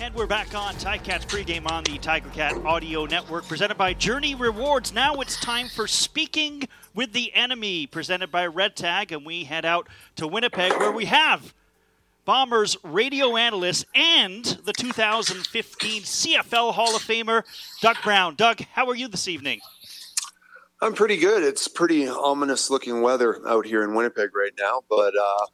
And 0.00 0.12
we're 0.14 0.26
back 0.26 0.54
on 0.54 0.74
Ticats 0.74 1.24
pregame 1.24 1.70
on 1.70 1.84
the 1.84 1.98
Tiger 1.98 2.28
Cat 2.30 2.56
Audio 2.64 3.06
Network, 3.06 3.46
presented 3.46 3.76
by 3.76 3.94
Journie 3.94 4.34
Rewards. 4.34 4.92
Now 4.92 5.14
it's 5.20 5.38
time 5.40 5.68
for 5.68 5.86
Speaking 5.86 6.68
with 6.94 7.12
the 7.12 7.32
Enemy, 7.34 7.86
presented 7.86 8.30
by 8.30 8.46
Red 8.46 8.74
Tag, 8.74 9.12
and 9.12 9.24
we 9.24 9.44
head 9.44 9.64
out 9.64 9.88
to 10.16 10.26
Winnipeg, 10.26 10.72
where 10.78 10.90
we 10.90 11.04
have 11.04 11.54
Bombers 12.24 12.76
radio 12.82 13.36
analyst 13.36 13.86
and 13.94 14.44
the 14.44 14.72
2015 14.72 16.02
CFL 16.02 16.72
Hall 16.72 16.96
of 16.96 17.02
Famer, 17.02 17.42
Doug 17.80 17.96
Brown. 18.02 18.34
Doug, 18.34 18.60
how 18.72 18.88
are 18.88 18.96
you 18.96 19.06
this 19.08 19.28
evening? 19.28 19.60
I'm 20.82 20.94
pretty 20.94 21.16
good. 21.16 21.42
It's 21.44 21.68
pretty 21.68 22.08
ominous 22.08 22.68
looking 22.68 23.00
weather 23.00 23.40
out 23.46 23.64
here 23.64 23.84
in 23.84 23.94
Winnipeg 23.94 24.34
right 24.34 24.52
now, 24.58 24.82
but 24.90 25.14
uh, 25.16 25.46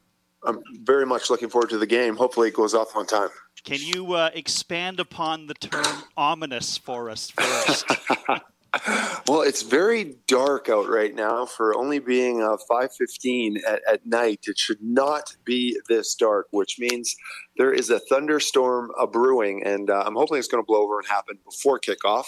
I'm 0.44 0.62
very 0.82 1.04
much 1.04 1.28
looking 1.28 1.50
forward 1.50 1.70
to 1.70 1.78
the 1.78 1.86
game. 1.86 2.16
Hopefully, 2.16 2.48
it 2.48 2.54
goes 2.54 2.74
off 2.74 2.96
on 2.96 3.06
time. 3.06 3.28
Can 3.64 3.78
you 3.80 4.14
uh, 4.14 4.30
expand 4.34 5.00
upon 5.00 5.46
the 5.46 5.54
term 5.54 6.04
ominous 6.16 6.78
for 6.78 7.10
us 7.10 7.30
first? 7.30 7.84
well, 9.28 9.42
it's 9.42 9.62
very 9.62 10.16
dark 10.26 10.68
out 10.68 10.88
right 10.88 11.14
now 11.14 11.44
for 11.44 11.76
only 11.76 11.98
being 11.98 12.42
uh, 12.42 12.56
5:15 12.70 13.58
at, 13.68 13.82
at, 13.90 14.06
night. 14.06 14.40
It 14.46 14.58
should 14.58 14.82
not 14.82 15.36
be 15.44 15.78
this 15.88 16.14
dark, 16.14 16.46
which 16.50 16.78
means 16.78 17.16
there 17.56 17.72
is 17.72 17.90
a 17.90 17.98
thunderstorm 17.98 18.92
a 18.98 19.06
brewing, 19.06 19.62
and 19.64 19.90
uh, 19.90 20.04
I'm 20.06 20.14
hoping 20.14 20.38
it's 20.38 20.48
going 20.48 20.62
to 20.62 20.66
blow 20.66 20.82
over 20.82 20.98
and 20.98 21.08
happen 21.08 21.38
before 21.44 21.78
kickoff. 21.80 22.26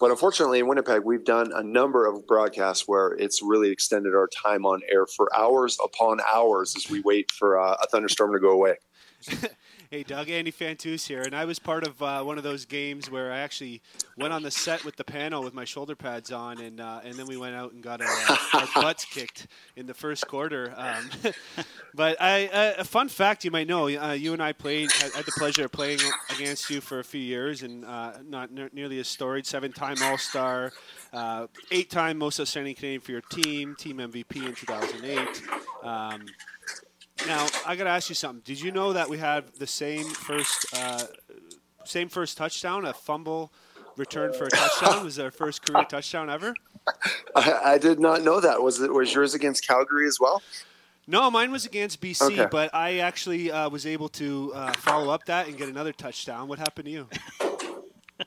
But 0.00 0.10
unfortunately, 0.10 0.58
in 0.58 0.66
Winnipeg, 0.66 1.02
we've 1.04 1.24
done 1.24 1.52
a 1.54 1.62
number 1.62 2.06
of 2.06 2.26
broadcasts 2.26 2.86
where 2.86 3.12
it's 3.12 3.40
really 3.42 3.70
extended 3.70 4.14
our 4.14 4.28
time 4.28 4.66
on 4.66 4.82
air 4.90 5.06
for 5.06 5.34
hours 5.34 5.78
upon 5.82 6.18
hours 6.20 6.74
as 6.76 6.90
we 6.90 7.00
wait 7.00 7.30
for 7.30 7.58
uh, 7.58 7.76
a 7.80 7.86
thunderstorm 7.86 8.32
to 8.32 8.40
go 8.40 8.50
away. 8.50 8.74
Hey, 9.94 10.02
Doug, 10.02 10.28
Andy 10.28 10.50
Fantuz 10.50 11.06
here, 11.06 11.22
and 11.22 11.36
I 11.36 11.44
was 11.44 11.60
part 11.60 11.86
of 11.86 12.02
uh, 12.02 12.20
one 12.24 12.36
of 12.36 12.42
those 12.42 12.64
games 12.64 13.08
where 13.08 13.30
I 13.30 13.38
actually 13.38 13.80
went 14.18 14.32
on 14.32 14.42
the 14.42 14.50
set 14.50 14.84
with 14.84 14.96
the 14.96 15.04
panel 15.04 15.40
with 15.40 15.54
my 15.54 15.64
shoulder 15.64 15.94
pads 15.94 16.32
on, 16.32 16.60
and 16.60 16.80
uh, 16.80 16.98
and 17.04 17.14
then 17.14 17.26
we 17.26 17.36
went 17.36 17.54
out 17.54 17.74
and 17.74 17.80
got 17.80 18.00
our, 18.00 18.08
uh, 18.08 18.36
our 18.54 18.68
butts 18.82 19.04
kicked 19.04 19.46
in 19.76 19.86
the 19.86 19.94
first 19.94 20.26
quarter. 20.26 20.74
Um, 20.76 21.10
but 21.94 22.20
I, 22.20 22.46
uh, 22.48 22.72
a 22.78 22.84
fun 22.84 23.08
fact 23.08 23.44
you 23.44 23.52
might 23.52 23.68
know: 23.68 23.86
uh, 23.86 24.14
you 24.14 24.32
and 24.32 24.42
I 24.42 24.52
played, 24.52 24.90
had, 24.90 25.12
had, 25.12 25.26
the 25.26 25.32
pleasure 25.38 25.66
of 25.66 25.70
playing 25.70 26.00
against 26.34 26.70
you 26.70 26.80
for 26.80 26.98
a 26.98 27.04
few 27.04 27.20
years, 27.20 27.62
and 27.62 27.84
uh, 27.84 28.14
not 28.26 28.50
ne- 28.50 28.70
nearly 28.72 28.98
as 28.98 29.06
storied, 29.06 29.46
seven-time 29.46 29.98
All-Star, 30.02 30.72
eight-time 31.70 32.18
Most 32.18 32.40
Outstanding 32.40 32.74
Canadian 32.74 33.00
for 33.00 33.12
your 33.12 33.20
team, 33.20 33.76
team 33.78 33.98
MVP 33.98 34.44
in 34.44 34.54
2008. 34.56 35.42
Um, 35.84 36.26
now 37.26 37.46
I 37.66 37.76
got 37.76 37.84
to 37.84 37.90
ask 37.90 38.08
you 38.08 38.14
something. 38.14 38.42
Did 38.44 38.60
you 38.60 38.70
know 38.72 38.92
that 38.92 39.08
we 39.08 39.18
had 39.18 39.46
the 39.58 39.66
same 39.66 40.04
first, 40.04 40.66
uh, 40.76 41.04
same 41.84 42.08
first 42.08 42.36
touchdown, 42.36 42.84
a 42.84 42.92
fumble 42.92 43.52
return 43.96 44.32
for 44.32 44.46
a 44.46 44.50
touchdown? 44.50 45.04
was 45.04 45.18
our 45.18 45.30
first 45.30 45.62
career 45.62 45.84
touchdown 45.84 46.30
ever? 46.30 46.54
I, 47.34 47.60
I, 47.64 47.78
did 47.78 47.98
not 47.98 48.22
know 48.22 48.40
that. 48.40 48.62
Was 48.62 48.80
it 48.80 48.92
was 48.92 49.14
yours 49.14 49.34
against 49.34 49.66
Calgary 49.66 50.06
as 50.06 50.18
well? 50.20 50.42
No, 51.06 51.30
mine 51.30 51.50
was 51.50 51.66
against 51.66 52.00
BC, 52.00 52.32
okay. 52.32 52.46
but 52.50 52.74
I 52.74 52.98
actually 52.98 53.50
uh, 53.50 53.68
was 53.68 53.86
able 53.86 54.08
to 54.10 54.52
uh, 54.54 54.72
follow 54.72 55.12
up 55.12 55.24
that 55.26 55.48
and 55.48 55.56
get 55.56 55.68
another 55.68 55.92
touchdown. 55.92 56.48
What 56.48 56.58
happened 56.58 56.86
to 56.86 56.90
you? 56.90 57.08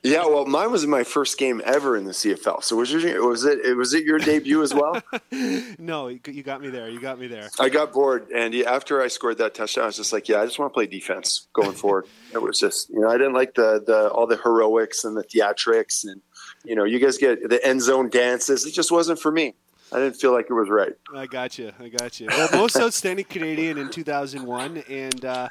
yeah, 0.02 0.24
well, 0.26 0.46
mine 0.46 0.70
was 0.70 0.86
my 0.86 1.04
first 1.04 1.38
game 1.38 1.60
ever 1.64 1.96
in 1.96 2.04
the 2.04 2.12
CFL. 2.12 2.62
So 2.62 2.76
was 2.76 2.92
your, 2.92 3.26
was 3.26 3.44
it 3.44 3.76
was 3.76 3.94
it 3.94 4.04
your 4.04 4.18
debut 4.18 4.62
as 4.62 4.74
well? 4.74 5.02
no, 5.78 6.08
you 6.08 6.42
got 6.42 6.60
me 6.60 6.68
there. 6.68 6.88
You 6.88 7.00
got 7.00 7.18
me 7.18 7.26
there. 7.26 7.48
I 7.58 7.68
got 7.68 7.92
bored, 7.92 8.30
and 8.30 8.54
after 8.54 9.02
I 9.02 9.08
scored 9.08 9.38
that 9.38 9.54
touchdown, 9.54 9.84
I 9.84 9.86
was 9.86 9.96
just 9.96 10.12
like, 10.12 10.28
yeah, 10.28 10.40
I 10.40 10.44
just 10.44 10.58
want 10.58 10.72
to 10.72 10.74
play 10.74 10.86
defense 10.86 11.48
going 11.52 11.72
forward. 11.72 12.06
it 12.32 12.42
was 12.42 12.58
just, 12.58 12.90
you 12.90 13.00
know, 13.00 13.08
I 13.08 13.18
didn't 13.18 13.34
like 13.34 13.54
the 13.54 13.82
the 13.84 14.08
all 14.10 14.26
the 14.26 14.36
heroics 14.36 15.04
and 15.04 15.16
the 15.16 15.24
theatrics, 15.24 16.04
and 16.04 16.20
you 16.64 16.74
know, 16.74 16.84
you 16.84 16.98
guys 16.98 17.18
get 17.18 17.48
the 17.48 17.64
end 17.64 17.82
zone 17.82 18.08
dances. 18.08 18.66
It 18.66 18.72
just 18.72 18.90
wasn't 18.90 19.18
for 19.18 19.32
me. 19.32 19.54
I 19.90 19.98
didn't 19.98 20.16
feel 20.16 20.32
like 20.32 20.46
it 20.50 20.52
was 20.52 20.68
right. 20.68 20.92
I 21.14 21.26
got 21.26 21.58
you. 21.58 21.72
I 21.80 21.88
got 21.88 22.20
you. 22.20 22.26
Well, 22.28 22.48
most 22.52 22.76
outstanding 22.80 23.24
Canadian 23.24 23.78
in 23.78 23.90
2001, 23.90 24.84
and. 24.88 25.24
Uh, 25.24 25.48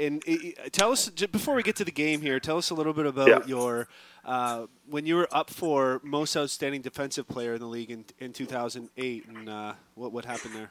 and 0.00 0.22
it, 0.26 0.72
tell 0.72 0.92
us 0.92 1.08
before 1.10 1.54
we 1.54 1.62
get 1.62 1.76
to 1.76 1.84
the 1.84 1.92
game 1.92 2.22
here. 2.22 2.40
Tell 2.40 2.56
us 2.56 2.70
a 2.70 2.74
little 2.74 2.92
bit 2.92 3.06
about 3.06 3.28
yeah. 3.28 3.40
your 3.46 3.88
uh, 4.24 4.66
when 4.88 5.06
you 5.06 5.16
were 5.16 5.28
up 5.30 5.50
for 5.50 6.00
most 6.02 6.36
outstanding 6.36 6.80
defensive 6.80 7.28
player 7.28 7.54
in 7.54 7.60
the 7.60 7.66
league 7.66 7.90
in, 7.90 8.04
in 8.18 8.32
2008, 8.32 9.26
and 9.28 9.48
uh, 9.48 9.74
what 9.94 10.12
what 10.12 10.24
happened 10.24 10.54
there. 10.54 10.70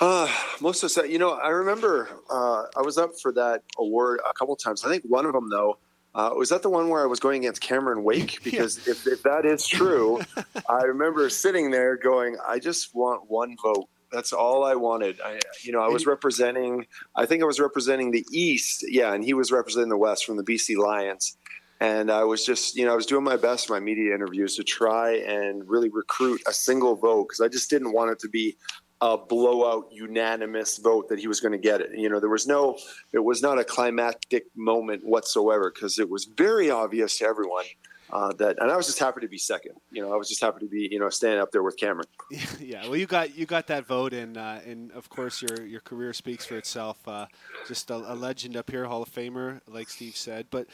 Uh, 0.00 0.32
most 0.60 0.82
of 0.82 0.94
that, 0.94 1.10
you 1.10 1.18
know, 1.18 1.32
I 1.32 1.48
remember 1.48 2.08
uh, 2.30 2.64
I 2.74 2.80
was 2.82 2.96
up 2.96 3.10
for 3.20 3.32
that 3.32 3.62
award 3.78 4.20
a 4.28 4.32
couple 4.32 4.56
times. 4.56 4.84
I 4.84 4.88
think 4.88 5.04
one 5.04 5.26
of 5.26 5.34
them, 5.34 5.50
though, 5.50 5.76
uh, 6.14 6.30
was 6.34 6.48
that 6.48 6.62
the 6.62 6.70
one 6.70 6.88
where 6.88 7.02
I 7.02 7.06
was 7.06 7.20
going 7.20 7.44
against 7.44 7.60
Cameron 7.60 8.02
Wake? 8.02 8.38
Because 8.44 8.86
yeah. 8.86 8.92
if, 8.92 9.06
if 9.06 9.22
that 9.24 9.44
is 9.44 9.66
true, 9.66 10.20
I 10.68 10.84
remember 10.84 11.28
sitting 11.28 11.70
there 11.70 11.96
going, 11.96 12.38
I 12.46 12.58
just 12.58 12.94
want 12.94 13.30
one 13.30 13.56
vote 13.62 13.88
that's 14.12 14.32
all 14.32 14.64
I 14.64 14.74
wanted. 14.74 15.20
I, 15.20 15.40
you 15.62 15.72
know, 15.72 15.80
I 15.80 15.88
was 15.88 16.06
representing. 16.06 16.86
I 17.16 17.26
think 17.26 17.42
I 17.42 17.46
was 17.46 17.60
representing 17.60 18.10
the 18.10 18.26
East. 18.32 18.84
Yeah, 18.88 19.14
and 19.14 19.24
he 19.24 19.34
was 19.34 19.52
representing 19.52 19.90
the 19.90 19.96
West 19.96 20.24
from 20.24 20.36
the 20.36 20.44
BC 20.44 20.76
Lions. 20.76 21.36
And 21.80 22.10
I 22.10 22.24
was 22.24 22.44
just, 22.44 22.76
you 22.76 22.84
know, 22.84 22.92
I 22.92 22.96
was 22.96 23.06
doing 23.06 23.24
my 23.24 23.36
best 23.36 23.68
in 23.68 23.74
my 23.74 23.80
media 23.80 24.14
interviews 24.14 24.54
to 24.56 24.64
try 24.64 25.16
and 25.16 25.66
really 25.66 25.88
recruit 25.88 26.42
a 26.46 26.52
single 26.52 26.94
vote 26.94 27.28
because 27.28 27.40
I 27.40 27.48
just 27.48 27.70
didn't 27.70 27.92
want 27.92 28.10
it 28.10 28.18
to 28.20 28.28
be 28.28 28.56
a 29.00 29.16
blowout 29.16 29.88
unanimous 29.90 30.76
vote 30.76 31.08
that 31.08 31.18
he 31.18 31.26
was 31.26 31.40
going 31.40 31.52
to 31.52 31.58
get 31.58 31.80
it. 31.80 31.90
You 31.94 32.10
know, 32.10 32.20
there 32.20 32.28
was 32.28 32.46
no, 32.46 32.76
it 33.14 33.24
was 33.24 33.40
not 33.40 33.58
a 33.58 33.64
climactic 33.64 34.44
moment 34.54 35.06
whatsoever 35.06 35.72
because 35.74 35.98
it 35.98 36.10
was 36.10 36.26
very 36.36 36.70
obvious 36.70 37.16
to 37.18 37.24
everyone 37.24 37.64
uh, 38.12 38.32
that, 38.34 38.56
and 38.60 38.70
I 38.70 38.76
was 38.76 38.86
just 38.86 38.98
happy 38.98 39.20
to 39.20 39.28
be 39.28 39.38
second. 39.38 39.74
You 39.90 40.02
know, 40.02 40.12
I 40.12 40.16
was 40.16 40.28
just 40.28 40.40
happy 40.40 40.60
to 40.60 40.66
be, 40.66 40.88
you 40.90 40.98
know, 40.98 41.08
standing 41.10 41.40
up 41.40 41.52
there 41.52 41.62
with 41.62 41.76
Cameron. 41.76 42.06
Yeah, 42.60 42.82
well, 42.86 42.96
you 42.96 43.06
got 43.06 43.36
you 43.36 43.46
got 43.46 43.66
that 43.68 43.86
vote, 43.86 44.12
and 44.12 44.36
uh, 44.36 44.58
and 44.66 44.92
of 44.92 45.08
course 45.08 45.42
your 45.42 45.66
your 45.66 45.80
career 45.80 46.12
speaks 46.12 46.44
for 46.44 46.56
itself. 46.56 46.96
Uh, 47.06 47.26
just 47.66 47.90
a, 47.90 47.96
a, 47.96 48.14
legend 48.14 48.56
up 48.56 48.70
here, 48.70 48.84
Hall 48.84 49.02
of 49.02 49.10
Famer, 49.10 49.60
like 49.66 49.88
Steve 49.88 50.16
said. 50.16 50.46
But 50.50 50.66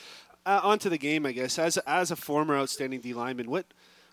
uh, 0.45 0.61
on 0.63 0.79
to 0.81 0.91
the 0.91 0.99
game, 0.99 1.25
I 1.25 1.33
guess. 1.33 1.59
As 1.59 1.79
as 1.79 2.11
a 2.11 2.17
former 2.17 2.57
outstanding 2.57 3.01
D 3.01 3.15
lineman, 3.15 3.49
what 3.49 3.67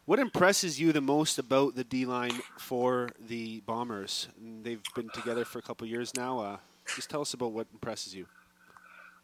what 0.06 0.20
impresses 0.20 0.80
you 0.80 0.92
the 0.92 1.02
most 1.02 1.40
about 1.40 1.76
the 1.76 1.84
D 1.84 2.06
line 2.06 2.40
for 2.58 3.10
the 3.20 3.62
Bombers? 3.62 4.28
They've 4.62 4.82
been 4.96 5.10
together 5.10 5.46
for 5.46 5.60
a 5.60 5.62
couple 5.62 5.88
years 5.88 6.14
now. 6.16 6.40
Uh, 6.40 6.58
just 6.96 7.10
tell 7.10 7.22
us 7.22 7.34
about 7.34 7.52
what 7.52 7.68
impresses 7.74 8.14
you. 8.14 8.28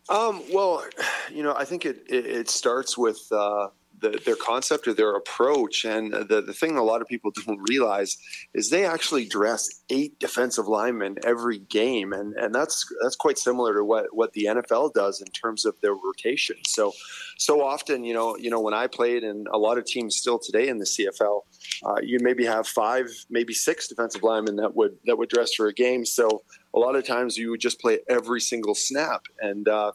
Um, 0.09 0.41
well, 0.51 0.83
you 1.31 1.43
know, 1.43 1.53
I 1.55 1.65
think 1.65 1.85
it, 1.85 2.03
it, 2.09 2.25
it 2.25 2.49
starts 2.49 2.97
with 2.97 3.27
uh, 3.31 3.69
the, 4.01 4.21
their 4.25 4.35
concept 4.35 4.87
or 4.87 4.93
their 4.93 5.15
approach. 5.15 5.85
And 5.85 6.13
the, 6.13 6.41
the 6.41 6.53
thing 6.53 6.77
a 6.77 6.83
lot 6.83 7.01
of 7.01 7.07
people 7.07 7.31
don't 7.45 7.59
realize 7.69 8.17
is 8.53 8.69
they 8.69 8.85
actually 8.85 9.25
dress 9.25 9.67
eight 9.89 10.19
defensive 10.19 10.67
linemen 10.67 11.17
every 11.23 11.59
game. 11.59 12.13
And, 12.13 12.33
and 12.35 12.53
that's, 12.53 12.85
that's 13.01 13.15
quite 13.15 13.37
similar 13.37 13.73
to 13.75 13.83
what, 13.83 14.07
what 14.11 14.33
the 14.33 14.45
NFL 14.45 14.93
does 14.93 15.21
in 15.21 15.27
terms 15.27 15.65
of 15.65 15.75
their 15.81 15.93
rotation. 15.93 16.57
So, 16.65 16.93
so 17.37 17.63
often, 17.63 18.03
you 18.03 18.13
know, 18.13 18.37
you 18.37 18.49
know, 18.49 18.59
when 18.59 18.73
I 18.73 18.87
played 18.87 19.23
and 19.23 19.47
a 19.51 19.57
lot 19.57 19.77
of 19.77 19.85
teams 19.85 20.15
still 20.15 20.39
today 20.39 20.67
in 20.67 20.77
the 20.77 20.85
CFL, 20.85 21.41
uh, 21.85 21.95
you 22.01 22.19
maybe 22.21 22.45
have 22.45 22.67
five, 22.67 23.09
maybe 23.29 23.53
six 23.53 23.87
defensive 23.87 24.23
linemen 24.23 24.57
that 24.57 24.75
would, 24.75 24.97
that 25.05 25.17
would 25.17 25.29
dress 25.29 25.53
for 25.53 25.67
a 25.67 25.73
game. 25.73 26.05
So 26.05 26.43
a 26.73 26.79
lot 26.79 26.95
of 26.95 27.05
times 27.05 27.37
you 27.37 27.49
would 27.51 27.61
just 27.61 27.79
play 27.79 27.99
every 28.07 28.41
single 28.41 28.75
snap. 28.75 29.23
And, 29.41 29.67
uh, 29.67 29.93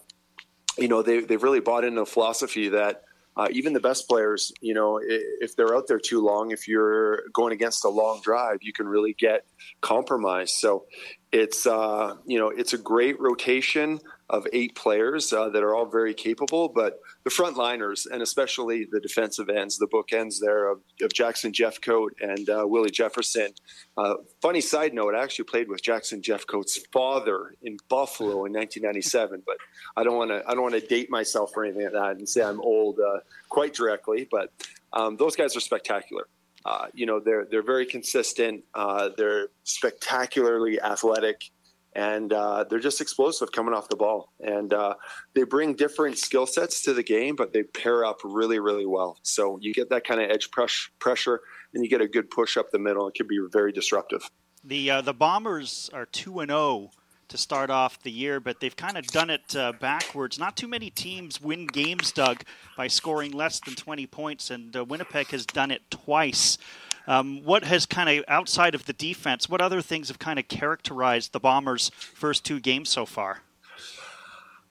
you 0.79 0.89
know, 0.89 1.03
they, 1.03 1.21
they've 1.21 1.43
really 1.43 1.61
bought 1.61 1.85
into 1.85 2.01
a 2.01 2.07
philosophy 2.07 2.69
that, 2.71 3.05
uh, 3.37 3.49
even 3.51 3.73
the 3.73 3.81
best 3.81 4.09
players, 4.09 4.53
you 4.61 4.75
know, 4.75 5.01
if 5.03 5.57
they're 5.57 5.75
out 5.75 5.89
there 5.89 5.99
too 5.99 6.21
long, 6.25 6.53
if 6.53 6.69
you're 6.69 7.23
going 7.33 7.53
against 7.53 7.85
a 7.85 7.89
long 7.89 8.21
drive, 8.23 8.59
you 8.63 8.73
can 8.73 8.87
really 8.87 9.13
get 9.13 9.45
compromised. 9.81 10.55
So 10.55 10.87
it's, 11.35 11.67
uh, 11.67 12.15
you 12.25 12.39
know, 12.39 12.49
it's 12.49 12.75
a 12.75 12.79
great 12.79 13.21
rotation 13.21 13.99
of 14.31 14.47
eight 14.53 14.77
players 14.77 15.33
uh, 15.33 15.49
that 15.49 15.65
are 15.65 15.75
all 15.75 15.85
very 15.85 16.15
capable, 16.15 16.69
but 16.69 17.01
the 17.25 17.31
front 17.31 17.57
liners 17.57 18.07
and 18.07 18.23
especially 18.23 18.87
the 18.93 19.01
defensive 19.01 19.49
ends, 19.49 19.77
the 19.77 19.89
bookends 19.89 20.37
there 20.41 20.71
of, 20.71 20.79
of 21.03 21.13
Jackson 21.13 21.51
Jeffcoat 21.51 22.11
and 22.21 22.49
uh, 22.49 22.63
Willie 22.65 22.89
Jefferson. 22.89 23.53
Uh, 23.99 24.15
funny 24.41 24.61
side 24.61 24.95
note, 24.95 25.17
I 25.17 25.25
actually 25.25 25.47
played 25.47 25.69
with 25.69 25.83
Jackson 25.83 26.23
Jeffcoat's 26.23 26.79
father 26.93 27.57
in 27.63 27.79
Buffalo 27.89 28.45
in 28.47 28.53
1997, 28.53 29.43
but 29.45 29.57
I 29.97 30.05
don't 30.05 30.17
want 30.17 30.31
to 30.31 30.45
I 30.49 30.55
don't 30.55 30.63
want 30.63 30.75
to 30.75 30.87
date 30.87 31.11
myself 31.11 31.51
or 31.57 31.65
anything 31.65 31.83
like 31.83 31.95
that 31.95 32.17
and 32.17 32.29
say 32.29 32.45
I'm 32.45 32.61
old 32.61 33.01
uh, 33.01 33.19
quite 33.49 33.75
directly. 33.75 34.29
But 34.31 34.53
um, 34.93 35.17
those 35.17 35.35
guys 35.35 35.57
are 35.57 35.61
spectacular. 35.61 36.29
Uh, 36.65 36.87
you 36.95 37.07
know, 37.07 37.21
they're 37.21 37.47
they're 37.51 37.63
very 37.63 37.87
consistent. 37.87 38.65
Uh, 38.75 39.11
they're 39.17 39.49
spectacularly 39.65 40.81
athletic 40.81 41.51
and 41.95 42.33
uh, 42.33 42.65
they're 42.65 42.81
just 42.81 43.01
explosive 43.01 43.53
coming 43.53 43.75
off 43.75 43.89
the 43.89 43.97
ball. 43.97 44.33
And 44.41 44.73
uh, 44.73 44.95
they 45.35 45.45
bring 45.45 45.75
different 45.75 46.19
skill 46.19 46.47
sets 46.47 46.83
to 46.83 46.93
the 46.93 47.03
game, 47.03 47.37
but 47.37 47.53
they 47.53 47.63
pair 47.63 48.05
up 48.05 48.19
really, 48.25 48.59
really 48.59 48.87
well. 48.87 49.19
So 49.23 49.59
you 49.61 49.73
get 49.73 49.91
that 49.91 50.05
kind 50.05 50.21
of 50.21 50.31
edge 50.31 50.51
press, 50.51 50.89
pressure, 50.99 51.41
and 51.73 51.85
you 51.85 51.91
get 51.91 52.01
a 52.01 52.09
good 52.09 52.31
push 52.31 52.57
up 52.57 52.71
the 52.71 52.79
middle. 52.79 53.07
It 53.09 53.15
can 53.15 53.27
be 53.27 53.39
very 53.53 53.73
disruptive. 53.73 54.29
The 54.65 54.91
uh, 54.91 55.01
the 55.03 55.15
Bombers 55.15 55.91
are 55.93 56.07
two 56.07 56.41
and 56.41 56.49
zero 56.49 56.59
oh 56.59 56.91
to 57.29 57.39
start 57.39 57.71
off 57.71 58.03
the 58.03 58.11
year, 58.11 58.41
but 58.41 58.61
they've 58.61 58.77
kind 58.77 58.97
of 58.97 59.07
done 59.07 59.31
it 59.31 59.57
uh, 59.57 59.73
backwards. 59.73 60.39
Not 60.39 60.57
too 60.57 60.69
many 60.69 60.91
teams 60.91 61.41
win 61.41 61.67
games, 61.67 62.13
Doug, 62.13 62.43
by 62.77 62.89
scoring 62.89 63.33
less 63.33 63.61
than 63.61 63.75
20 63.75 64.07
points, 64.07 64.51
and 64.51 64.77
uh, 64.77 64.85
Winnipeg 64.85 65.29
has 65.29 65.47
done 65.47 65.71
it 65.71 65.83
twice. 65.91 66.59
Um, 67.07 67.43
what 67.45 67.65
has 67.65 67.87
kind 67.87 68.09
of 68.09 68.25
outside 68.29 68.75
of 68.75 68.87
the 68.87 68.93
defense? 68.93 69.49
What 69.49 69.61
other 69.61 69.83
things 69.83 70.09
have 70.09 70.19
kind 70.19 70.39
of 70.39 70.49
characterized 70.49 71.33
the 71.33 71.41
Bombers' 71.41 71.91
first 71.95 72.45
two 72.45 72.61
games 72.61 72.89
so 72.89 73.05
far? 73.05 73.43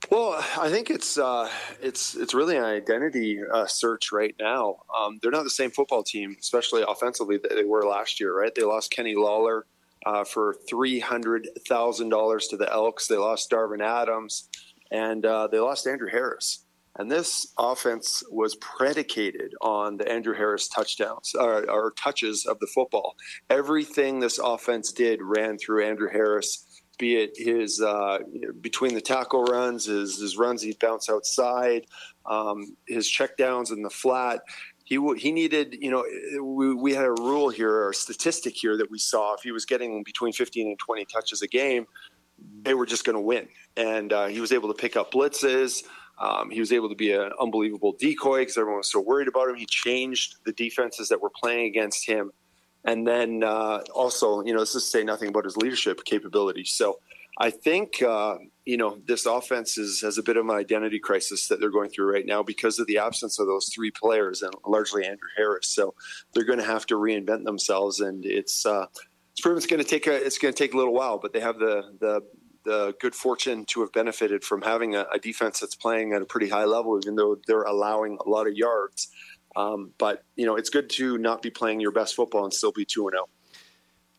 Well, 0.10 0.44
I 0.60 0.70
think 0.70 0.90
it's 0.90 1.18
uh, 1.18 1.50
it's 1.82 2.16
it's 2.16 2.34
really 2.34 2.58
an 2.58 2.66
identity 2.66 3.40
uh, 3.42 3.66
search 3.68 4.12
right 4.12 4.36
now. 4.40 4.80
Um, 4.96 5.20
they're 5.22 5.32
not 5.32 5.44
the 5.44 5.50
same 5.50 5.72
football 5.72 6.04
team, 6.04 6.36
especially 6.40 6.84
offensively, 6.88 7.38
that 7.38 7.56
they 7.56 7.64
were 7.64 7.86
last 7.86 8.20
year. 8.20 8.38
Right? 8.38 8.54
They 8.54 8.64
lost 8.64 8.92
Kenny 8.92 9.16
Lawler 9.16 9.66
uh, 10.06 10.24
for 10.24 10.56
three 10.70 11.00
hundred 11.00 11.48
thousand 11.68 12.10
dollars 12.10 12.48
to 12.48 12.58
the 12.58 12.72
Elks. 12.72 13.08
They 13.08 13.18
lost 13.18 13.52
Darvin 13.52 13.82
Adams, 13.82 14.50
and 14.92 15.26
uh, 15.26 15.48
they 15.48 15.60
lost 15.60 15.88
Andrew 15.88 16.10
Harris. 16.10 16.66
And 17.00 17.12
this 17.12 17.52
offense 17.58 18.24
was 18.30 18.56
predicated 18.58 19.56
on 19.62 19.98
the 19.98 20.08
Andrew 20.08 20.36
Harris 20.36 20.68
touchdowns 20.68 21.34
or, 21.34 21.68
or 21.68 21.92
touches 21.98 22.46
of 22.46 22.60
the 22.60 22.68
football. 22.68 23.16
Everything 23.50 24.20
this 24.20 24.38
offense 24.38 24.92
did 24.92 25.20
ran 25.20 25.58
through 25.58 25.84
Andrew 25.86 26.08
Harris 26.08 26.74
be 26.98 27.16
it 27.16 27.32
his 27.36 27.82
uh, 27.82 28.20
between 28.62 28.94
the 28.94 29.02
tackle 29.02 29.44
runs, 29.46 29.86
his, 29.86 30.20
his 30.20 30.38
runs 30.38 30.62
he'd 30.62 30.80
bounce 30.80 31.10
outside, 31.10 31.86
um, 32.26 32.76
his 32.88 33.08
checkdowns 33.08 33.72
in 33.72 33.82
the 33.82 33.90
flat. 33.90 34.42
He 34.94 35.20
he 35.20 35.32
needed, 35.32 35.78
you 35.80 35.92
know, 35.92 36.06
we, 36.42 36.74
we 36.74 36.94
had 36.94 37.06
a 37.06 37.12
rule 37.12 37.50
here 37.50 37.72
or 37.72 37.90
a 37.90 37.94
statistic 37.94 38.56
here 38.56 38.78
that 38.78 38.90
we 38.90 39.00
saw. 39.00 39.34
If 39.34 39.42
he 39.42 39.52
was 39.52 39.66
getting 39.66 40.04
between 40.04 40.34
15 40.34 40.68
and 40.68 40.80
20 40.80 41.06
touches 41.06 41.42
a 41.42 41.48
game, 41.48 41.86
they 42.62 42.74
were 42.74 42.86
just 42.86 43.06
going 43.06 43.16
to 43.16 43.22
win. 43.22 43.48
And 43.76 44.14
uh, 44.14 44.28
he 44.28 44.40
was 44.40 44.52
able 44.52 44.74
to 44.74 44.80
pick 44.80 44.96
up 44.96 45.12
blitzes. 45.12 45.84
Um, 46.20 46.52
he 46.52 46.60
was 46.60 46.72
able 46.72 46.90
to 46.90 46.96
be 46.96 47.12
an 47.12 47.32
unbelievable 47.40 47.96
decoy 48.00 48.40
because 48.40 48.58
everyone 48.58 48.78
was 48.78 48.92
so 48.92 49.00
worried 49.00 49.28
about 49.28 49.50
him. 49.50 49.56
He 49.56 49.66
changed 49.66 50.36
the 50.46 50.52
defenses 50.52 51.10
that 51.10 51.22
were 51.22 51.32
playing 51.32 51.66
against 51.66 52.08
him 52.08 52.32
and 52.86 53.08
then 53.08 53.44
uh, 53.44 53.82
also, 53.94 54.44
you 54.44 54.54
know, 54.54 54.60
this 54.60 54.76
is 54.76 54.90
say 54.90 55.04
nothing 55.04 55.30
about 55.30 55.46
his 55.46 55.56
leadership 55.56 56.04
capabilities. 56.04 56.72
So 56.72 57.00
I 57.38 57.50
think, 57.50 58.02
uh, 58.02 58.38
you 58.66 58.78
know, 58.78 58.98
this 59.06 59.26
offense 59.26 59.78
is, 59.78 60.02
has 60.02 60.18
a 60.18 60.24
bit 60.24 60.38
of 60.38 60.46
an 60.46 60.52
identity 60.52 61.00
crisis 61.00 61.48
that 61.48 61.60
they're 61.60 61.70
going 61.70 61.90
through 61.90 62.12
right 62.12 62.26
now 62.26 62.42
because 62.42 62.80
of 62.80 62.88
the 62.88 62.98
absence 62.98 63.40
of 63.40 63.48
those 63.48 63.70
three 63.74 63.92
players 63.92 64.42
and 64.42 64.54
largely 64.66 65.04
Andrew 65.04 65.28
Harris. 65.36 65.70
So 65.70 65.94
they're 66.34 66.46
going 66.46 66.60
to 66.60 66.66
have 66.66 66.86
to 66.88 66.96
reinvent 66.96 67.44
themselves, 67.44 68.00
and 68.00 68.26
it's 68.26 68.66
uh, 68.66 68.86
it's 69.32 69.42
proven 69.42 69.58
it's 69.58 69.68
going 69.68 69.84
to 69.84 69.90
take 69.90 70.08
a 70.08 70.14
it's 70.14 70.38
going 70.38 70.54
to 70.54 70.58
take 70.58 70.74
a 70.74 70.78
little 70.78 70.94
while, 70.94 71.18
but 71.18 71.34
they 71.34 71.42
have 71.42 71.60
the 71.60 71.96
the 72.00 72.22
the 72.66 72.96
good 73.02 73.14
fortune 73.14 73.66
to 73.66 73.82
have 73.82 73.92
benefited 73.92 74.44
from 74.44 74.62
having 74.62 74.96
a, 74.96 75.06
a 75.14 75.20
defense 75.20 75.60
that's 75.60 75.76
playing 75.76 76.14
at 76.14 76.22
a 76.22 76.26
pretty 76.26 76.48
high 76.48 76.64
level, 76.64 76.98
even 77.04 77.16
though 77.16 77.38
they're 77.46 77.64
allowing 77.64 78.18
a 78.26 78.30
lot 78.30 78.48
of 78.48 78.54
yards. 78.54 79.10
Um, 79.58 79.92
but 79.98 80.24
you 80.36 80.46
know, 80.46 80.56
it's 80.56 80.70
good 80.70 80.90
to 80.92 81.18
not 81.18 81.42
be 81.42 81.50
playing 81.50 81.82
your 81.82 81.92
best 81.92 82.16
football 82.16 82.46
and 82.46 82.54
still 82.54 82.72
be 82.72 82.86
two 82.86 83.08
and 83.08 83.14
zero. 83.14 83.28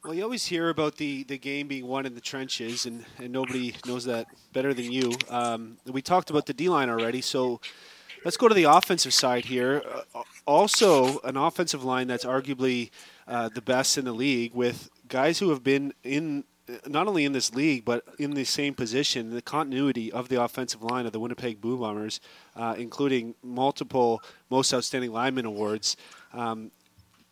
Well, 0.04 0.12
you 0.12 0.22
always 0.22 0.44
hear 0.44 0.68
about 0.68 0.96
the, 0.96 1.22
the 1.22 1.38
game 1.38 1.66
being 1.66 1.86
won 1.86 2.04
in 2.04 2.14
the 2.14 2.20
trenches, 2.20 2.84
and, 2.84 3.06
and 3.18 3.32
nobody 3.32 3.74
knows 3.86 4.04
that 4.04 4.26
better 4.52 4.74
than 4.74 4.92
you. 4.92 5.12
Um, 5.30 5.78
we 5.86 6.02
talked 6.02 6.28
about 6.28 6.44
the 6.44 6.52
D 6.52 6.68
line 6.68 6.90
already, 6.90 7.22
so 7.22 7.58
let's 8.22 8.36
go 8.36 8.46
to 8.46 8.54
the 8.54 8.64
offensive 8.64 9.14
side 9.14 9.46
here. 9.46 9.82
Uh, 10.14 10.22
also, 10.44 11.20
an 11.20 11.38
offensive 11.38 11.84
line 11.84 12.06
that's 12.06 12.26
arguably 12.26 12.90
uh, 13.26 13.48
the 13.48 13.62
best 13.62 13.96
in 13.96 14.04
the 14.04 14.12
league 14.12 14.52
with 14.52 14.90
guys 15.08 15.38
who 15.38 15.48
have 15.48 15.64
been 15.64 15.94
in 16.02 16.44
not 16.86 17.06
only 17.06 17.26
in 17.26 17.32
this 17.32 17.54
league 17.54 17.84
but 17.84 18.04
in 18.18 18.32
the 18.32 18.44
same 18.44 18.74
position, 18.74 19.30
the 19.30 19.40
continuity 19.40 20.12
of 20.12 20.28
the 20.28 20.42
offensive 20.42 20.82
line 20.82 21.06
of 21.06 21.12
the 21.12 21.20
Winnipeg 21.20 21.62
Blue 21.62 21.78
Bombers, 21.78 22.20
uh, 22.56 22.74
including 22.76 23.34
multiple 23.42 24.22
Most 24.50 24.74
Outstanding 24.74 25.12
Lineman 25.12 25.46
awards. 25.46 25.96
Um, 26.34 26.70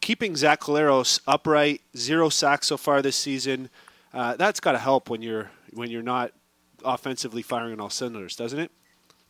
keeping 0.02 0.36
Zach 0.36 0.60
Collaros 0.60 1.20
upright, 1.26 1.80
zero 1.96 2.28
sacks 2.28 2.66
so 2.66 2.76
far 2.76 3.00
this 3.00 3.16
season. 3.16 3.70
Uh, 4.12 4.36
that's 4.36 4.60
got 4.60 4.72
to 4.72 4.78
help 4.78 5.08
when 5.08 5.22
you're 5.22 5.50
when 5.72 5.90
you're 5.90 6.02
not 6.02 6.32
offensively 6.84 7.40
firing 7.40 7.72
on 7.72 7.80
all 7.80 7.88
cylinders, 7.88 8.36
doesn't 8.36 8.58
it? 8.58 8.70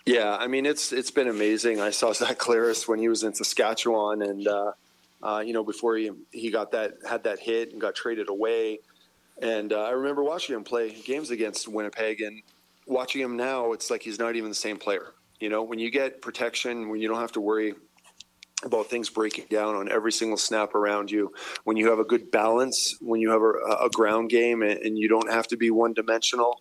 Yeah, 0.05 0.37
I 0.37 0.49
mean 0.49 0.67
it's 0.67 0.93
it's 0.93 1.13
been 1.13 1.29
amazing. 1.29 1.81
I 1.81 1.91
saw 1.91 2.13
Zach 2.13 2.39
Collaros 2.39 2.89
when 2.89 2.99
he 2.99 3.09
was 3.09 3.23
in 3.23 3.33
Saskatchewan, 3.35 4.23
and 4.23 4.49
uh, 4.49 4.73
uh, 5.23 5.43
you 5.47 5.53
know 5.53 5.63
before 5.63 5.97
he 5.97 6.11
he 6.33 6.51
got 6.51 6.73
that 6.73 6.95
had 7.09 7.23
that 7.25 7.39
hit 7.39 7.71
and 7.71 7.81
got 7.81 7.95
traded 7.95 8.29
away. 8.29 8.81
And 9.41 9.73
uh, 9.73 9.83
I 9.83 9.91
remember 9.91 10.25
watching 10.25 10.57
him 10.57 10.65
play 10.65 10.91
games 10.91 11.31
against 11.31 11.67
Winnipeg 11.69 12.21
and 12.21 12.43
watching 12.87 13.21
him 13.21 13.37
now, 13.37 13.73
it's 13.73 13.91
like 13.91 14.03
he's 14.03 14.19
not 14.19 14.37
even 14.37 14.51
the 14.51 14.55
same 14.55 14.77
player. 14.77 15.15
You 15.41 15.49
know, 15.49 15.63
when 15.63 15.79
you 15.79 15.91
get 15.91 16.23
protection, 16.23 16.89
when 16.89 17.01
you 17.01 17.09
don't 17.09 17.19
have 17.19 17.33
to 17.33 17.41
worry 17.41 17.75
about 18.65 18.87
things 18.87 19.11
breaking 19.11 19.47
down 19.51 19.75
on 19.75 19.91
every 19.91 20.13
single 20.13 20.37
snap 20.37 20.75
around 20.75 21.11
you, 21.11 21.33
when 21.65 21.77
you 21.77 21.91
have 21.91 21.99
a 21.99 22.05
good 22.05 22.31
balance, 22.31 22.97
when 23.01 23.21
you 23.21 23.31
have 23.31 23.43
a, 23.43 23.87
a 23.87 23.91
ground 23.91 24.31
game 24.31 24.63
and, 24.63 24.79
and 24.81 24.99
you 24.99 25.09
don't 25.09 25.31
have 25.31 25.47
to 25.49 25.57
be 25.57 25.71
one 25.71 25.93
dimensional. 25.93 26.61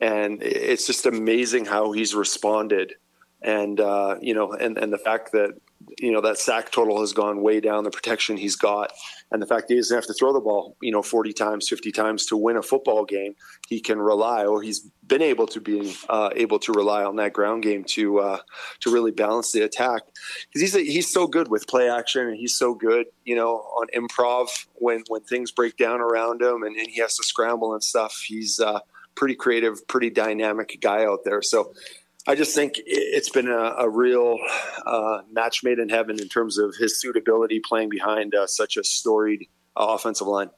And 0.00 0.42
it's 0.42 0.86
just 0.86 1.06
amazing 1.06 1.66
how 1.66 1.92
he's 1.92 2.14
responded. 2.14 2.94
And, 3.42 3.78
uh, 3.78 4.16
you 4.20 4.34
know, 4.34 4.52
and, 4.52 4.78
and 4.78 4.92
the 4.92 4.98
fact 4.98 5.32
that 5.32 5.54
you 5.98 6.12
know 6.12 6.20
that 6.20 6.38
sack 6.38 6.70
total 6.70 7.00
has 7.00 7.12
gone 7.12 7.42
way 7.42 7.60
down. 7.60 7.84
The 7.84 7.90
protection 7.90 8.36
he's 8.36 8.56
got, 8.56 8.92
and 9.30 9.40
the 9.40 9.46
fact 9.46 9.66
he 9.68 9.76
doesn't 9.76 9.94
have 9.94 10.06
to 10.06 10.14
throw 10.14 10.32
the 10.32 10.40
ball, 10.40 10.76
you 10.80 10.92
know, 10.92 11.02
forty 11.02 11.32
times, 11.32 11.68
fifty 11.68 11.92
times 11.92 12.26
to 12.26 12.36
win 12.36 12.56
a 12.56 12.62
football 12.62 13.04
game. 13.04 13.34
He 13.68 13.80
can 13.80 14.00
rely, 14.00 14.44
or 14.44 14.62
he's 14.62 14.80
been 15.06 15.22
able 15.22 15.46
to 15.48 15.60
be 15.60 15.96
uh, 16.08 16.30
able 16.34 16.58
to 16.60 16.72
rely 16.72 17.04
on 17.04 17.16
that 17.16 17.32
ground 17.32 17.62
game 17.62 17.84
to 17.84 18.18
uh, 18.20 18.38
to 18.80 18.92
really 18.92 19.10
balance 19.10 19.52
the 19.52 19.62
attack 19.62 20.02
because 20.46 20.60
he's 20.60 20.74
a, 20.74 20.80
he's 20.80 21.12
so 21.12 21.26
good 21.26 21.48
with 21.48 21.66
play 21.66 21.88
action 21.90 22.26
and 22.26 22.36
he's 22.36 22.54
so 22.54 22.74
good, 22.74 23.06
you 23.24 23.34
know, 23.34 23.56
on 23.56 23.86
improv 23.94 24.66
when 24.74 25.04
when 25.08 25.22
things 25.22 25.50
break 25.50 25.76
down 25.76 26.00
around 26.00 26.42
him 26.42 26.62
and, 26.62 26.76
and 26.76 26.88
he 26.88 27.00
has 27.00 27.16
to 27.16 27.24
scramble 27.24 27.72
and 27.74 27.82
stuff. 27.82 28.22
He's 28.26 28.60
uh, 28.60 28.80
pretty 29.14 29.34
creative, 29.34 29.86
pretty 29.88 30.10
dynamic 30.10 30.78
guy 30.80 31.04
out 31.04 31.20
there. 31.24 31.42
So 31.42 31.72
I 32.26 32.34
just 32.34 32.54
think 32.54 32.80
it's 32.86 33.28
been 33.28 33.48
a, 33.48 33.74
a 33.78 33.88
real 33.88 34.38
uh, 34.86 35.22
match 35.30 35.62
made 35.62 35.78
in 35.78 35.90
heaven 35.90 36.18
in 36.18 36.28
terms 36.28 36.56
of 36.58 36.74
his 36.74 37.00
suitability 37.00 37.60
playing 37.60 37.90
behind 37.90 38.34
uh, 38.34 38.46
such 38.46 38.76
a 38.76 38.84
storied 38.84 39.48
uh, 39.76 39.88
offensive 39.90 40.26
line. 40.26 40.50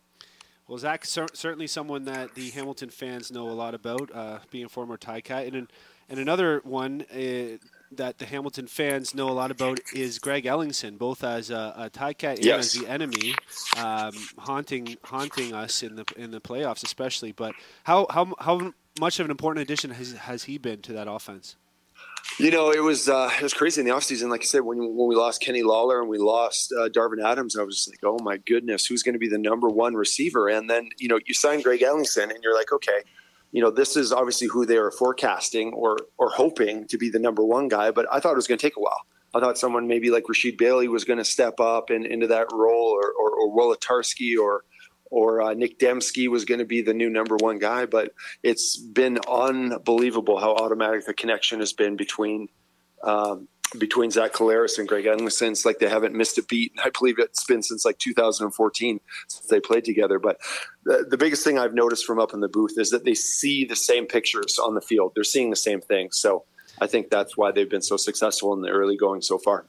Well, 0.68 0.78
Zach, 0.78 1.04
cer- 1.04 1.26
certainly 1.32 1.66
someone 1.66 2.04
that 2.04 2.34
the 2.34 2.50
Hamilton 2.50 2.90
fans 2.90 3.32
know 3.32 3.48
a 3.48 3.52
lot 3.52 3.74
about, 3.74 4.14
uh, 4.14 4.38
being 4.50 4.64
a 4.64 4.68
former 4.68 4.96
Cat. 4.96 5.46
And, 5.46 5.68
and 6.08 6.20
another 6.20 6.60
one 6.64 7.02
uh, 7.12 7.58
that 7.92 8.18
the 8.18 8.26
Hamilton 8.26 8.66
fans 8.66 9.14
know 9.14 9.28
a 9.28 9.32
lot 9.32 9.50
about 9.50 9.80
is 9.94 10.18
Greg 10.18 10.44
Ellingson, 10.44 10.98
both 10.98 11.22
as 11.22 11.50
a, 11.50 11.90
a 11.94 12.14
Cat 12.14 12.38
and 12.38 12.46
as 12.46 12.72
the 12.72 12.86
enemy, 12.88 13.34
um, 13.76 14.12
haunting 14.38 14.96
haunting 15.04 15.52
us 15.52 15.82
in 15.82 15.96
the 15.96 16.04
in 16.16 16.30
the 16.30 16.40
playoffs, 16.40 16.82
especially. 16.84 17.32
But 17.32 17.54
how 17.84 18.06
how 18.10 18.34
how 18.38 18.72
much 18.98 19.20
of 19.20 19.26
an 19.26 19.30
important 19.30 19.62
addition 19.62 19.90
has, 19.90 20.12
has 20.12 20.44
he 20.44 20.58
been 20.58 20.82
to 20.82 20.92
that 20.94 21.08
offense? 21.08 21.56
You 22.38 22.50
know, 22.50 22.70
it 22.70 22.82
was 22.82 23.08
uh, 23.08 23.30
it 23.38 23.42
was 23.42 23.54
crazy 23.54 23.80
in 23.80 23.86
the 23.86 23.92
offseason. 23.92 24.28
Like 24.28 24.42
I 24.42 24.44
said, 24.44 24.60
when 24.60 24.78
when 24.78 25.08
we 25.08 25.14
lost 25.14 25.40
Kenny 25.40 25.62
Lawler 25.62 26.00
and 26.00 26.10
we 26.10 26.18
lost 26.18 26.72
uh, 26.72 26.88
Darvin 26.88 27.24
Adams, 27.24 27.56
I 27.56 27.62
was 27.62 27.88
like, 27.88 28.00
oh 28.04 28.18
my 28.22 28.36
goodness, 28.36 28.84
who's 28.84 29.02
going 29.02 29.14
to 29.14 29.18
be 29.18 29.28
the 29.28 29.38
number 29.38 29.68
one 29.68 29.94
receiver? 29.94 30.48
And 30.48 30.68
then 30.68 30.90
you 30.98 31.08
know, 31.08 31.18
you 31.24 31.34
sign 31.34 31.62
Greg 31.62 31.80
Ellingson, 31.80 32.24
and 32.24 32.42
you're 32.42 32.54
like, 32.54 32.72
okay, 32.72 33.02
you 33.56 33.62
know, 33.62 33.70
this 33.70 33.96
is 33.96 34.12
obviously 34.12 34.48
who 34.48 34.66
they 34.66 34.78
were 34.78 34.90
forecasting 34.90 35.72
or 35.72 35.96
or 36.18 36.28
hoping 36.28 36.86
to 36.88 36.98
be 36.98 37.08
the 37.08 37.18
number 37.18 37.42
one 37.42 37.68
guy. 37.68 37.90
But 37.90 38.06
I 38.12 38.20
thought 38.20 38.32
it 38.32 38.36
was 38.36 38.46
going 38.46 38.58
to 38.58 38.66
take 38.66 38.76
a 38.76 38.80
while. 38.80 39.00
I 39.34 39.40
thought 39.40 39.56
someone 39.56 39.88
maybe 39.88 40.10
like 40.10 40.24
Rasheed 40.24 40.58
Bailey 40.58 40.88
was 40.88 41.04
going 41.04 41.16
to 41.20 41.24
step 41.24 41.58
up 41.58 41.88
and 41.88 42.04
into 42.04 42.26
that 42.26 42.48
role, 42.52 42.90
or 42.90 43.10
or, 43.12 43.30
or 43.30 43.76
or 44.38 44.64
or 45.10 45.40
uh, 45.40 45.54
Nick 45.54 45.78
Demski 45.78 46.28
was 46.28 46.44
going 46.44 46.58
to 46.58 46.66
be 46.66 46.82
the 46.82 46.92
new 46.92 47.08
number 47.08 47.34
one 47.36 47.58
guy. 47.58 47.86
But 47.86 48.12
it's 48.42 48.76
been 48.76 49.18
unbelievable 49.26 50.38
how 50.38 50.52
automatic 50.52 51.06
the 51.06 51.14
connection 51.14 51.60
has 51.60 51.72
been 51.72 51.96
between 51.96 52.48
um, 53.02 53.48
between 53.78 54.10
Zach 54.10 54.32
Collaros 54.32 54.78
and 54.78 54.88
Greg 54.88 55.04
Ellingson. 55.04 55.50
It's 55.50 55.64
like 55.64 55.78
they 55.78 55.88
haven't 55.88 56.14
missed 56.14 56.38
a 56.38 56.42
beat. 56.42 56.72
I 56.82 56.90
believe 56.90 57.18
it's 57.18 57.44
been 57.44 57.62
since 57.62 57.84
like 57.84 57.98
2014 57.98 59.00
since 59.28 59.46
they 59.46 59.60
played 59.60 59.84
together. 59.84 60.18
But 60.18 60.38
the, 60.84 61.06
the 61.08 61.16
biggest 61.16 61.44
thing 61.44 61.58
I've 61.58 61.74
noticed 61.74 62.06
from 62.06 62.18
up 62.18 62.32
in 62.32 62.40
the 62.40 62.48
booth 62.48 62.74
is 62.78 62.90
that 62.90 63.04
they 63.04 63.14
see 63.14 63.64
the 63.64 63.76
same 63.76 64.06
pictures 64.06 64.58
on 64.58 64.74
the 64.74 64.80
field. 64.80 65.12
They're 65.14 65.24
seeing 65.24 65.50
the 65.50 65.56
same 65.56 65.80
thing. 65.80 66.10
So 66.12 66.44
I 66.80 66.86
think 66.86 67.10
that's 67.10 67.36
why 67.36 67.52
they've 67.52 67.70
been 67.70 67.82
so 67.82 67.96
successful 67.96 68.52
in 68.54 68.60
the 68.60 68.68
early 68.68 68.96
going 68.96 69.22
so 69.22 69.38
far. 69.38 69.66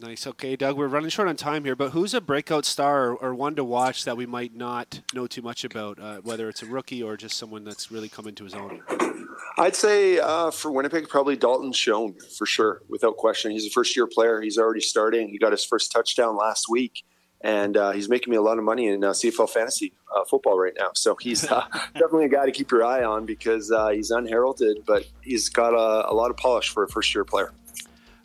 Nice. 0.00 0.28
Okay, 0.28 0.54
Doug, 0.54 0.76
we're 0.76 0.86
running 0.86 1.10
short 1.10 1.26
on 1.26 1.34
time 1.34 1.64
here, 1.64 1.74
but 1.74 1.90
who's 1.90 2.14
a 2.14 2.20
breakout 2.20 2.64
star 2.64 3.08
or, 3.08 3.14
or 3.16 3.34
one 3.34 3.56
to 3.56 3.64
watch 3.64 4.04
that 4.04 4.16
we 4.16 4.26
might 4.26 4.54
not 4.54 5.00
know 5.12 5.26
too 5.26 5.42
much 5.42 5.64
about, 5.64 5.98
uh, 5.98 6.18
whether 6.18 6.48
it's 6.48 6.62
a 6.62 6.66
rookie 6.66 7.02
or 7.02 7.16
just 7.16 7.36
someone 7.36 7.64
that's 7.64 7.90
really 7.90 8.08
come 8.08 8.28
into 8.28 8.44
his 8.44 8.54
own? 8.54 8.80
I'd 9.58 9.74
say 9.74 10.20
uh, 10.20 10.52
for 10.52 10.70
Winnipeg, 10.70 11.08
probably 11.08 11.34
Dalton 11.34 11.72
Schoen 11.72 12.14
for 12.36 12.46
sure, 12.46 12.82
without 12.88 13.16
question. 13.16 13.50
He's 13.50 13.66
a 13.66 13.70
first 13.70 13.96
year 13.96 14.06
player. 14.06 14.40
He's 14.40 14.56
already 14.56 14.80
starting. 14.80 15.30
He 15.30 15.38
got 15.38 15.50
his 15.50 15.64
first 15.64 15.90
touchdown 15.90 16.36
last 16.36 16.68
week. 16.68 17.04
and 17.40 17.76
uh, 17.76 17.90
he's 17.90 18.08
making 18.08 18.30
me 18.30 18.36
a 18.36 18.42
lot 18.42 18.58
of 18.58 18.64
money 18.64 18.86
in 18.86 19.02
uh, 19.02 19.10
CFL 19.10 19.50
fantasy 19.50 19.92
uh, 20.16 20.24
football 20.24 20.58
right 20.58 20.74
now. 20.78 20.90
So 20.94 21.16
he's 21.16 21.44
uh, 21.50 21.66
definitely 21.94 22.26
a 22.26 22.28
guy 22.28 22.46
to 22.46 22.52
keep 22.52 22.70
your 22.70 22.84
eye 22.84 23.02
on 23.02 23.26
because 23.26 23.72
uh, 23.72 23.88
he's 23.88 24.12
unheralded, 24.12 24.84
but 24.86 25.06
he's 25.22 25.48
got 25.48 25.74
a, 25.74 26.08
a 26.08 26.14
lot 26.14 26.30
of 26.30 26.36
polish 26.36 26.68
for 26.68 26.84
a 26.84 26.88
first 26.88 27.12
year 27.14 27.24
player. 27.24 27.52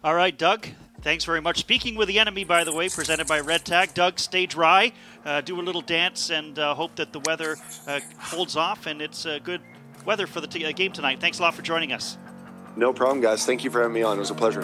All 0.04 0.14
right, 0.14 0.38
Doug. 0.38 0.68
Thanks 1.04 1.26
very 1.26 1.42
much. 1.42 1.60
Speaking 1.60 1.96
with 1.96 2.08
the 2.08 2.18
enemy, 2.18 2.46
by 2.46 2.64
the 2.64 2.72
way, 2.72 2.88
presented 2.88 3.28
by 3.28 3.42
Red 3.42 3.66
Tag. 3.66 3.94
Doug, 3.94 4.20
stay 4.20 4.46
dry, 4.46 4.94
uh, 5.26 5.42
do 5.42 5.60
a 5.60 5.62
little 5.62 5.82
dance, 5.82 6.30
and 6.30 6.58
uh, 6.58 6.74
hope 6.76 6.96
that 6.96 7.12
the 7.12 7.20
weather 7.20 7.58
uh, 7.88 8.00
holds 8.18 8.56
off 8.56 8.86
and 8.86 9.02
it's 9.02 9.26
uh, 9.26 9.40
good 9.44 9.60
weather 10.06 10.28
for 10.28 10.40
the 10.40 10.48
t- 10.48 10.72
game 10.72 10.94
tonight. 10.94 11.20
Thanks 11.20 11.40
a 11.40 11.42
lot 11.42 11.56
for 11.56 11.62
joining 11.62 11.92
us. 11.92 12.18
No 12.78 12.94
problem, 12.94 13.20
guys. 13.20 13.46
Thank 13.46 13.66
you 13.66 13.70
for 13.70 13.82
having 13.82 13.94
me 13.94 14.02
on. 14.02 14.16
It 14.16 14.22
was 14.22 14.32
a 14.32 14.36
pleasure. 14.36 14.64